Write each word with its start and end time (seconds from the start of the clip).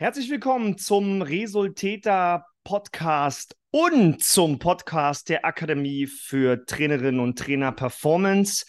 Herzlich 0.00 0.30
willkommen 0.30 0.78
zum 0.78 1.20
Resultäter 1.20 2.46
Podcast 2.64 3.54
und 3.70 4.24
zum 4.24 4.58
Podcast 4.58 5.28
der 5.28 5.44
Akademie 5.44 6.06
für 6.06 6.64
Trainerinnen 6.64 7.20
und 7.20 7.38
Trainer 7.38 7.70
Performance. 7.70 8.64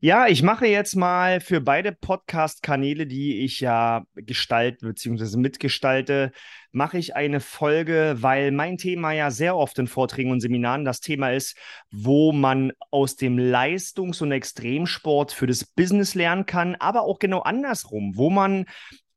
Ja, 0.00 0.26
ich 0.26 0.42
mache 0.42 0.66
jetzt 0.66 0.94
mal 0.94 1.40
für 1.40 1.62
beide 1.62 1.92
Podcast-Kanäle, 1.92 3.06
die 3.06 3.42
ich 3.42 3.60
ja 3.60 4.04
gestalte 4.16 4.84
bzw. 4.86 5.38
mitgestalte, 5.38 6.30
mache 6.72 6.98
ich 6.98 7.16
eine 7.16 7.40
Folge, 7.40 8.16
weil 8.20 8.50
mein 8.50 8.76
Thema 8.76 9.12
ja 9.12 9.30
sehr 9.30 9.56
oft 9.56 9.78
in 9.78 9.86
Vorträgen 9.86 10.30
und 10.30 10.42
Seminaren 10.42 10.84
das 10.84 11.00
Thema 11.00 11.32
ist, 11.32 11.56
wo 11.90 12.32
man 12.32 12.72
aus 12.90 13.16
dem 13.16 13.38
Leistungs- 13.38 14.20
und 14.20 14.30
Extremsport 14.30 15.32
für 15.32 15.46
das 15.46 15.64
Business 15.64 16.14
lernen 16.14 16.44
kann, 16.44 16.74
aber 16.74 17.04
auch 17.04 17.18
genau 17.18 17.40
andersrum, 17.40 18.12
wo 18.14 18.28
man 18.28 18.66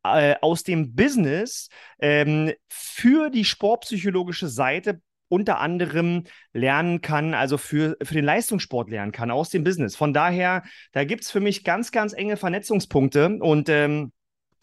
äh, 0.03 0.35
aus 0.41 0.63
dem 0.63 0.95
Business 0.95 1.69
ähm, 1.99 2.51
für 2.67 3.29
die 3.29 3.45
sportpsychologische 3.45 4.47
Seite 4.47 5.01
unter 5.29 5.59
anderem 5.59 6.23
lernen 6.53 7.01
kann, 7.01 7.33
also 7.33 7.57
für, 7.57 7.95
für 8.01 8.15
den 8.15 8.25
Leistungssport 8.25 8.89
lernen 8.89 9.11
kann, 9.11 9.31
aus 9.31 9.49
dem 9.49 9.63
Business. 9.63 9.95
Von 9.95 10.13
daher, 10.13 10.63
da 10.91 11.03
gibt 11.03 11.23
es 11.23 11.31
für 11.31 11.39
mich 11.39 11.63
ganz, 11.63 11.91
ganz 11.91 12.13
enge 12.13 12.35
Vernetzungspunkte 12.35 13.37
und 13.39 13.69
ähm, 13.69 14.11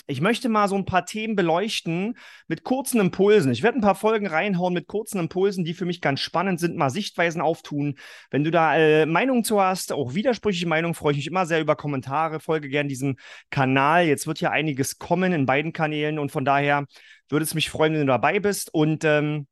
ich 0.06 0.20
möchte 0.20 0.48
mal 0.48 0.68
so 0.68 0.76
ein 0.76 0.84
paar 0.84 1.04
Themen 1.04 1.34
beleuchten 1.34 2.16
mit 2.46 2.62
kurzen 2.62 3.00
Impulsen. 3.00 3.50
Ich 3.52 3.62
werde 3.62 3.78
ein 3.78 3.82
paar 3.82 3.94
Folgen 3.94 4.26
reinhauen 4.26 4.72
mit 4.72 4.86
kurzen 4.86 5.18
Impulsen, 5.18 5.64
die 5.64 5.74
für 5.74 5.84
mich 5.84 6.00
ganz 6.00 6.20
spannend 6.20 6.60
sind, 6.60 6.76
mal 6.76 6.90
Sichtweisen 6.90 7.40
auftun. 7.40 7.96
Wenn 8.30 8.44
du 8.44 8.50
da 8.50 8.76
äh, 8.76 9.06
Meinungen 9.06 9.42
zu 9.42 9.60
hast, 9.60 9.92
auch 9.92 10.14
widersprüchliche 10.14 10.68
Meinungen, 10.68 10.94
freue 10.94 11.12
ich 11.12 11.18
mich 11.18 11.26
immer 11.26 11.46
sehr 11.46 11.60
über 11.60 11.74
Kommentare. 11.74 12.38
Folge 12.38 12.68
gerne 12.68 12.88
diesem 12.88 13.16
Kanal. 13.50 14.06
Jetzt 14.06 14.26
wird 14.26 14.40
ja 14.40 14.50
einiges 14.50 14.98
kommen 14.98 15.32
in 15.32 15.46
beiden 15.46 15.72
Kanälen 15.72 16.18
und 16.18 16.30
von 16.30 16.44
daher 16.44 16.86
würde 17.28 17.44
es 17.44 17.54
mich 17.54 17.70
freuen, 17.70 17.94
wenn 17.94 18.00
du 18.00 18.06
dabei 18.06 18.38
bist. 18.38 18.72
Und 18.72 19.04
ähm, 19.04 19.48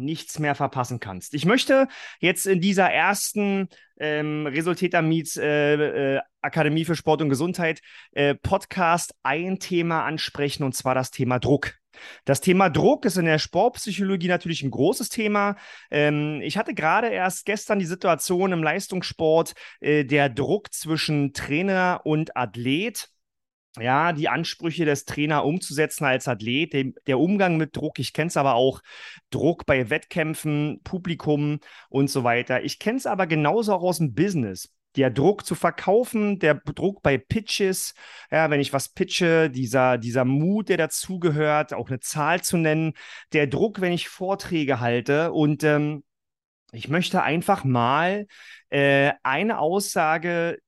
nichts 0.00 0.38
mehr 0.38 0.54
verpassen 0.54 1.00
kannst. 1.00 1.34
Ich 1.34 1.44
möchte 1.44 1.88
jetzt 2.18 2.46
in 2.46 2.60
dieser 2.60 2.90
ersten 2.90 3.68
ähm, 3.98 4.46
Resultäter 4.46 5.02
Meets 5.02 5.36
äh, 5.36 6.16
äh, 6.16 6.20
Akademie 6.40 6.84
für 6.84 6.96
Sport 6.96 7.22
und 7.22 7.28
Gesundheit 7.28 7.80
äh, 8.12 8.34
Podcast 8.34 9.14
ein 9.22 9.58
Thema 9.58 10.04
ansprechen 10.04 10.64
und 10.64 10.74
zwar 10.74 10.94
das 10.94 11.10
Thema 11.10 11.38
Druck. 11.38 11.74
Das 12.24 12.40
Thema 12.40 12.70
Druck 12.70 13.04
ist 13.04 13.18
in 13.18 13.26
der 13.26 13.38
Sportpsychologie 13.38 14.28
natürlich 14.28 14.62
ein 14.62 14.70
großes 14.70 15.08
Thema. 15.08 15.56
Ähm, 15.90 16.40
ich 16.42 16.56
hatte 16.56 16.74
gerade 16.74 17.08
erst 17.08 17.44
gestern 17.44 17.78
die 17.78 17.86
Situation 17.86 18.52
im 18.52 18.62
Leistungssport, 18.62 19.52
äh, 19.80 20.04
der 20.04 20.28
Druck 20.28 20.72
zwischen 20.72 21.32
Trainer 21.32 22.00
und 22.04 22.36
Athlet 22.36 23.08
ja, 23.78 24.12
die 24.12 24.28
Ansprüche 24.28 24.84
des 24.84 25.04
Trainer 25.04 25.44
umzusetzen 25.44 26.04
als 26.04 26.26
Athlet, 26.26 26.72
dem, 26.72 26.94
der 27.06 27.18
Umgang 27.18 27.56
mit 27.56 27.76
Druck. 27.76 27.98
Ich 27.98 28.12
kenne 28.12 28.28
es 28.28 28.36
aber 28.36 28.54
auch, 28.54 28.80
Druck 29.30 29.64
bei 29.66 29.90
Wettkämpfen, 29.90 30.80
Publikum 30.82 31.60
und 31.88 32.10
so 32.10 32.24
weiter. 32.24 32.64
Ich 32.64 32.78
kenne 32.78 32.98
es 32.98 33.06
aber 33.06 33.26
genauso 33.26 33.74
auch 33.74 33.82
aus 33.82 33.98
dem 33.98 34.14
Business. 34.14 34.72
Der 34.96 35.10
Druck 35.10 35.46
zu 35.46 35.54
verkaufen, 35.54 36.40
der 36.40 36.54
Druck 36.54 37.00
bei 37.02 37.16
Pitches, 37.16 37.94
ja, 38.32 38.50
wenn 38.50 38.58
ich 38.58 38.72
was 38.72 38.88
pitche, 38.88 39.48
dieser, 39.48 39.98
dieser 39.98 40.24
Mut, 40.24 40.68
der 40.68 40.78
dazugehört, 40.78 41.72
auch 41.72 41.88
eine 41.88 42.00
Zahl 42.00 42.42
zu 42.42 42.56
nennen, 42.56 42.94
der 43.32 43.46
Druck, 43.46 43.80
wenn 43.80 43.92
ich 43.92 44.08
Vorträge 44.08 44.80
halte 44.80 45.32
und 45.32 45.62
ähm, 45.62 46.02
ich 46.72 46.88
möchte 46.88 47.22
einfach 47.22 47.64
mal 47.64 48.26
äh, 48.70 49.12
eine 49.22 49.58
Aussage 49.58 50.58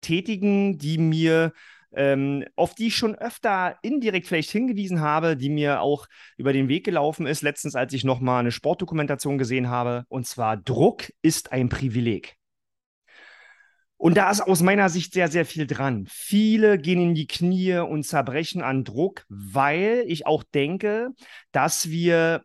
tätigen, 0.00 0.78
die 0.78 0.98
mir 0.98 1.52
ähm, 1.94 2.44
auf 2.56 2.74
die 2.74 2.88
ich 2.88 2.96
schon 2.96 3.14
öfter 3.14 3.76
indirekt 3.82 4.26
vielleicht 4.26 4.50
hingewiesen 4.50 5.00
habe, 5.00 5.36
die 5.36 5.50
mir 5.50 5.80
auch 5.80 6.06
über 6.36 6.52
den 6.52 6.68
Weg 6.68 6.84
gelaufen 6.84 7.26
ist, 7.26 7.42
letztens, 7.42 7.74
als 7.74 7.92
ich 7.92 8.04
nochmal 8.04 8.40
eine 8.40 8.52
Sportdokumentation 8.52 9.38
gesehen 9.38 9.68
habe. 9.68 10.04
Und 10.08 10.26
zwar, 10.26 10.56
Druck 10.56 11.12
ist 11.22 11.52
ein 11.52 11.68
Privileg. 11.68 12.36
Und 13.96 14.16
da 14.16 14.30
ist 14.30 14.40
aus 14.40 14.62
meiner 14.62 14.88
Sicht 14.88 15.12
sehr, 15.12 15.28
sehr 15.28 15.44
viel 15.44 15.66
dran. 15.66 16.06
Viele 16.08 16.78
gehen 16.78 17.02
in 17.02 17.14
die 17.14 17.26
Knie 17.26 17.74
und 17.74 18.04
zerbrechen 18.04 18.62
an 18.62 18.82
Druck, 18.82 19.26
weil 19.28 20.04
ich 20.06 20.26
auch 20.26 20.42
denke, 20.42 21.10
dass 21.52 21.90
wir 21.90 22.42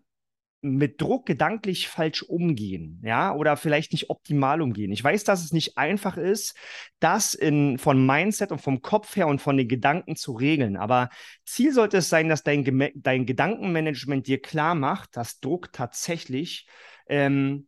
mit 0.65 0.99
Druck 1.01 1.25
gedanklich 1.25 1.87
falsch 1.87 2.23
umgehen, 2.23 2.99
ja, 3.03 3.33
oder 3.33 3.55
vielleicht 3.55 3.91
nicht 3.91 4.09
optimal 4.09 4.61
umgehen. 4.61 4.91
Ich 4.91 5.03
weiß, 5.03 5.23
dass 5.23 5.43
es 5.43 5.53
nicht 5.53 5.77
einfach 5.77 6.17
ist, 6.17 6.55
das 6.99 7.33
in, 7.33 7.77
von 7.77 8.05
Mindset 8.05 8.51
und 8.51 8.61
vom 8.61 8.81
Kopf 8.81 9.15
her 9.15 9.27
und 9.27 9.41
von 9.41 9.57
den 9.57 9.67
Gedanken 9.67 10.15
zu 10.15 10.33
regeln. 10.33 10.75
Aber 10.75 11.09
Ziel 11.45 11.71
sollte 11.71 11.97
es 11.97 12.09
sein, 12.09 12.29
dass 12.29 12.43
dein, 12.43 12.91
dein 12.95 13.25
Gedankenmanagement 13.25 14.27
dir 14.27 14.41
klar 14.41 14.75
macht, 14.75 15.15
dass 15.15 15.39
Druck 15.39 15.71
tatsächlich 15.71 16.67
ähm, 17.07 17.67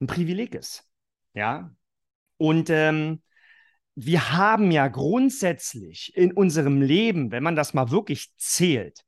ein 0.00 0.06
Privileg 0.06 0.54
ist, 0.54 0.88
ja. 1.34 1.74
Und 2.36 2.70
ähm, 2.70 3.22
wir 3.94 4.32
haben 4.32 4.70
ja 4.70 4.86
grundsätzlich 4.86 6.12
in 6.14 6.32
unserem 6.32 6.82
Leben, 6.82 7.32
wenn 7.32 7.42
man 7.42 7.56
das 7.56 7.74
mal 7.74 7.90
wirklich 7.90 8.32
zählt, 8.36 9.04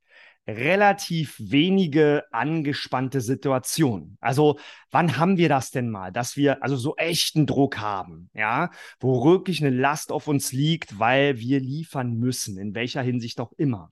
relativ 0.47 1.35
wenige 1.39 2.23
angespannte 2.31 3.21
Situationen. 3.21 4.17
Also, 4.21 4.59
wann 4.89 5.17
haben 5.17 5.37
wir 5.37 5.49
das 5.49 5.71
denn 5.71 5.89
mal, 5.89 6.11
dass 6.11 6.35
wir 6.35 6.63
also 6.63 6.75
so 6.75 6.95
echten 6.95 7.45
Druck 7.45 7.77
haben, 7.77 8.29
ja, 8.33 8.71
wo 8.99 9.23
wirklich 9.23 9.61
eine 9.61 9.75
Last 9.75 10.11
auf 10.11 10.27
uns 10.27 10.51
liegt, 10.51 10.99
weil 10.99 11.37
wir 11.37 11.59
liefern 11.59 12.17
müssen, 12.17 12.57
in 12.57 12.73
welcher 12.73 13.01
Hinsicht 13.01 13.39
auch 13.39 13.53
immer. 13.53 13.91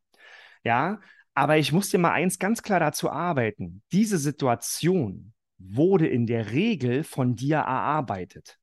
Ja, 0.64 1.00
aber 1.34 1.58
ich 1.58 1.72
muss 1.72 1.90
dir 1.90 2.00
mal 2.00 2.12
eins 2.12 2.40
ganz 2.40 2.64
klar 2.64 2.80
dazu 2.80 3.10
arbeiten. 3.10 3.81
Diese 3.92 4.18
Situation 4.18 5.34
wurde 5.58 6.08
in 6.08 6.26
der 6.26 6.52
Regel 6.52 7.04
von 7.04 7.36
dir 7.36 7.58
erarbeitet. 7.58 8.58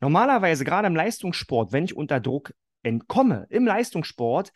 Normalerweise, 0.00 0.64
gerade 0.64 0.86
im 0.86 0.96
Leistungssport, 0.96 1.72
wenn 1.72 1.84
ich 1.84 1.96
unter 1.96 2.20
Druck 2.20 2.54
entkomme, 2.82 3.46
im 3.50 3.66
Leistungssport, 3.66 4.52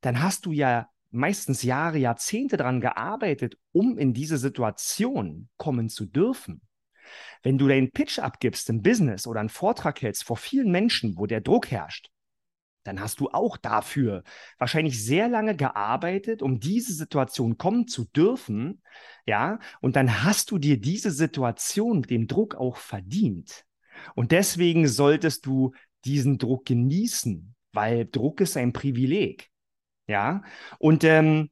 dann 0.00 0.22
hast 0.22 0.46
du 0.46 0.52
ja 0.52 0.88
meistens 1.10 1.62
Jahre, 1.62 1.98
Jahrzehnte 1.98 2.56
daran 2.56 2.80
gearbeitet, 2.80 3.56
um 3.72 3.98
in 3.98 4.12
diese 4.12 4.38
Situation 4.38 5.48
kommen 5.56 5.88
zu 5.88 6.06
dürfen. 6.06 6.60
Wenn 7.42 7.58
du 7.58 7.68
deinen 7.68 7.90
Pitch 7.90 8.18
abgibst 8.18 8.68
im 8.68 8.82
Business 8.82 9.26
oder 9.26 9.40
einen 9.40 9.48
Vortrag 9.48 10.02
hältst 10.02 10.24
vor 10.24 10.36
vielen 10.36 10.70
Menschen, 10.70 11.16
wo 11.16 11.26
der 11.26 11.40
Druck 11.40 11.70
herrscht, 11.70 12.10
dann 12.84 13.00
hast 13.00 13.20
du 13.20 13.28
auch 13.28 13.56
dafür 13.56 14.24
wahrscheinlich 14.58 15.04
sehr 15.04 15.28
lange 15.28 15.54
gearbeitet, 15.54 16.42
um 16.42 16.58
diese 16.58 16.94
Situation 16.94 17.58
kommen 17.58 17.86
zu 17.86 18.04
dürfen, 18.04 18.82
ja, 19.26 19.58
und 19.80 19.96
dann 19.96 20.24
hast 20.24 20.50
du 20.50 20.58
dir 20.58 20.80
diese 20.80 21.10
Situation 21.10 22.02
dem 22.02 22.26
Druck 22.26 22.54
auch 22.54 22.76
verdient. 22.76 23.64
Und 24.14 24.32
deswegen 24.32 24.88
solltest 24.88 25.44
du 25.44 25.72
diesen 26.04 26.38
Druck 26.38 26.64
genießen, 26.64 27.54
weil 27.72 28.06
Druck 28.06 28.40
ist 28.40 28.56
ein 28.56 28.72
Privileg. 28.72 29.50
Ja, 30.08 30.42
und 30.78 31.04
ähm, 31.04 31.50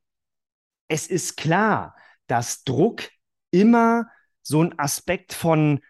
es 0.88 1.06
ist 1.08 1.36
klar, 1.36 1.96
dass 2.26 2.64
Druck 2.64 3.10
immer 3.50 4.08
so 4.42 4.60
einen 4.60 4.78
Aspekt 4.78 5.32
von 5.32 5.80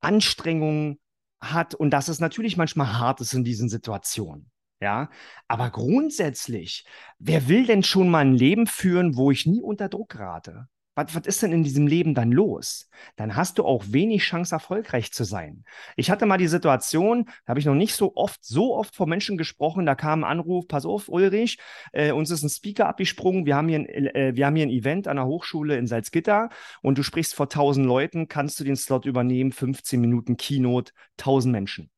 Anstrengung 0.00 0.98
hat 1.40 1.74
und 1.74 1.90
dass 1.90 2.08
es 2.08 2.20
natürlich 2.20 2.56
manchmal 2.56 2.98
hart 2.98 3.20
ist 3.20 3.34
in 3.34 3.44
diesen 3.44 3.68
Situationen. 3.68 4.50
Ja, 4.80 5.10
aber 5.48 5.70
grundsätzlich, 5.70 6.86
wer 7.18 7.48
will 7.48 7.66
denn 7.66 7.82
schon 7.82 8.10
mal 8.10 8.20
ein 8.20 8.34
Leben 8.34 8.66
führen, 8.66 9.16
wo 9.16 9.30
ich 9.30 9.46
nie 9.46 9.62
unter 9.62 9.88
Druck 9.88 10.10
gerate? 10.10 10.68
Was, 10.94 11.14
was 11.14 11.26
ist 11.26 11.42
denn 11.42 11.52
in 11.52 11.64
diesem 11.64 11.86
Leben 11.86 12.14
dann 12.14 12.30
los? 12.30 12.88
Dann 13.16 13.34
hast 13.34 13.58
du 13.58 13.64
auch 13.64 13.84
wenig 13.88 14.22
Chance, 14.22 14.54
erfolgreich 14.54 15.12
zu 15.12 15.24
sein. 15.24 15.64
Ich 15.96 16.10
hatte 16.10 16.26
mal 16.26 16.38
die 16.38 16.46
Situation, 16.46 17.24
da 17.44 17.50
habe 17.50 17.60
ich 17.60 17.66
noch 17.66 17.74
nicht 17.74 17.94
so 17.94 18.12
oft, 18.14 18.44
so 18.44 18.76
oft 18.76 18.94
vor 18.94 19.06
Menschen 19.06 19.36
gesprochen, 19.36 19.86
da 19.86 19.94
kam 19.94 20.22
ein 20.22 20.30
Anruf, 20.30 20.68
pass 20.68 20.86
auf, 20.86 21.08
Ulrich, 21.08 21.58
äh, 21.92 22.12
uns 22.12 22.30
ist 22.30 22.42
ein 22.42 22.48
Speaker 22.48 22.86
abgesprungen, 22.86 23.46
wir 23.46 23.56
haben, 23.56 23.68
hier 23.68 23.80
ein, 23.80 23.86
äh, 23.86 24.32
wir 24.34 24.46
haben 24.46 24.56
hier 24.56 24.66
ein 24.66 24.70
Event 24.70 25.08
an 25.08 25.16
der 25.16 25.26
Hochschule 25.26 25.76
in 25.76 25.86
Salzgitter 25.86 26.50
und 26.82 26.96
du 26.96 27.02
sprichst 27.02 27.34
vor 27.34 27.48
1000 27.48 27.84
Leuten, 27.84 28.28
kannst 28.28 28.60
du 28.60 28.64
den 28.64 28.76
Slot 28.76 29.04
übernehmen, 29.04 29.52
15 29.52 30.00
Minuten 30.00 30.36
Keynote, 30.36 30.92
1000 31.18 31.52
Menschen. 31.52 31.90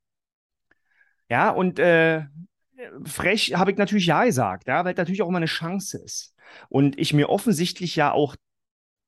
Ja, 1.29 1.50
und 1.50 1.79
äh, 1.79 2.25
frech 3.05 3.55
habe 3.55 3.70
ich 3.73 3.76
natürlich 3.76 4.06
Ja 4.06 4.25
gesagt, 4.25 4.69
ja, 4.69 4.85
weil 4.85 4.94
natürlich 4.94 5.23
auch 5.23 5.29
immer 5.29 5.38
eine 5.38 5.47
Chance 5.47 5.99
ist. 5.99 6.35
Und 6.69 6.99
ich 6.99 7.12
mir 7.12 7.29
offensichtlich 7.29 7.97
ja 7.97 8.12
auch 8.12 8.37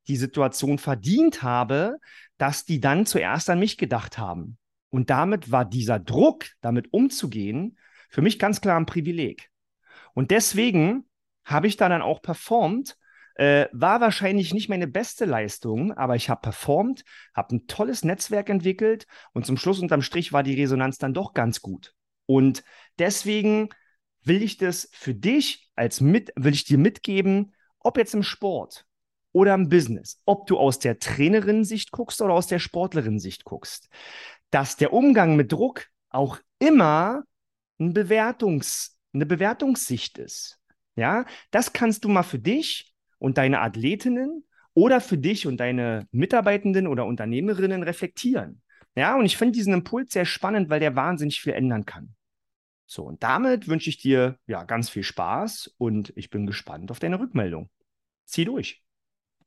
die 0.08 0.16
Situation 0.16 0.78
verdient 0.78 1.42
habe, 1.42 1.98
dass 2.38 2.64
die 2.64 2.80
dann 2.80 3.06
zuerst 3.06 3.50
an 3.50 3.58
mich 3.58 3.76
gedacht 3.76 4.18
haben. 4.18 4.58
Und 4.90 5.10
damit 5.10 5.50
war 5.50 5.64
dieser 5.64 5.98
Druck, 5.98 6.46
damit 6.60 6.92
umzugehen, 6.92 7.78
für 8.08 8.22
mich 8.22 8.38
ganz 8.38 8.60
klar 8.60 8.78
ein 8.78 8.86
Privileg. 8.86 9.50
Und 10.14 10.30
deswegen 10.30 11.04
habe 11.44 11.66
ich 11.66 11.76
da 11.76 11.88
dann 11.88 12.02
auch 12.02 12.22
performt. 12.22 12.96
Äh, 13.34 13.68
war 13.72 14.00
wahrscheinlich 14.00 14.52
nicht 14.52 14.68
meine 14.68 14.88
beste 14.88 15.24
Leistung, 15.24 15.92
aber 15.92 16.16
ich 16.16 16.28
habe 16.28 16.40
performt, 16.40 17.04
habe 17.34 17.54
ein 17.54 17.66
tolles 17.68 18.02
Netzwerk 18.04 18.48
entwickelt 18.48 19.06
und 19.32 19.46
zum 19.46 19.56
Schluss 19.56 19.78
unterm 19.78 20.02
Strich 20.02 20.32
war 20.32 20.42
die 20.42 20.60
Resonanz 20.60 20.98
dann 20.98 21.14
doch 21.14 21.34
ganz 21.34 21.60
gut. 21.60 21.94
Und 22.26 22.64
deswegen 22.98 23.68
will 24.24 24.42
ich 24.42 24.56
das 24.56 24.88
für 24.92 25.14
dich 25.14 25.70
als 25.76 26.00
mit, 26.00 26.32
will 26.34 26.52
ich 26.52 26.64
dir 26.64 26.78
mitgeben, 26.78 27.54
ob 27.78 27.96
jetzt 27.96 28.14
im 28.14 28.24
Sport 28.24 28.87
oder 29.38 29.54
im 29.54 29.68
Business, 29.68 30.20
ob 30.24 30.48
du 30.48 30.58
aus 30.58 30.80
der 30.80 30.98
Trainerin-Sicht 30.98 31.92
guckst 31.92 32.20
oder 32.20 32.34
aus 32.34 32.48
der 32.48 32.58
Sportlerin-Sicht 32.58 33.44
guckst, 33.44 33.88
dass 34.50 34.76
der 34.76 34.92
Umgang 34.92 35.36
mit 35.36 35.52
Druck 35.52 35.86
auch 36.10 36.38
immer 36.58 37.22
ein 37.78 37.92
Bewertungs, 37.92 38.98
eine 39.12 39.26
Bewertungssicht 39.26 40.18
ist. 40.18 40.58
Ja, 40.96 41.24
das 41.52 41.72
kannst 41.72 42.04
du 42.04 42.08
mal 42.08 42.24
für 42.24 42.40
dich 42.40 42.92
und 43.20 43.38
deine 43.38 43.60
Athletinnen 43.60 44.44
oder 44.74 45.00
für 45.00 45.18
dich 45.18 45.46
und 45.46 45.58
deine 45.58 46.08
Mitarbeitenden 46.10 46.88
oder 46.88 47.06
Unternehmerinnen 47.06 47.84
reflektieren. 47.84 48.60
Ja, 48.96 49.14
und 49.14 49.24
ich 49.24 49.36
finde 49.36 49.52
diesen 49.52 49.72
Impuls 49.72 50.12
sehr 50.12 50.24
spannend, 50.24 50.68
weil 50.68 50.80
der 50.80 50.96
wahnsinnig 50.96 51.40
viel 51.40 51.52
ändern 51.52 51.86
kann. 51.86 52.16
So, 52.86 53.04
und 53.04 53.22
damit 53.22 53.68
wünsche 53.68 53.88
ich 53.88 53.98
dir 53.98 54.36
ja 54.48 54.64
ganz 54.64 54.90
viel 54.90 55.04
Spaß 55.04 55.76
und 55.78 56.12
ich 56.16 56.28
bin 56.28 56.44
gespannt 56.44 56.90
auf 56.90 56.98
deine 56.98 57.20
Rückmeldung. 57.20 57.70
Zieh 58.24 58.44
durch. 58.44 58.82